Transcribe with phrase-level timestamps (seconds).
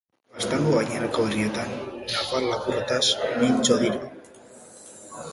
[0.35, 4.09] Baztango gainerako herrietan, nafar-lapurteraz mintzo dira.